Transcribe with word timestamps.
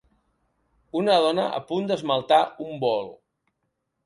Una 1.01 1.17
dona 1.25 1.45
a 1.57 1.59
punt 1.73 1.91
d'esmaltar 1.93 2.41
un 2.71 2.73
bol. 2.87 3.13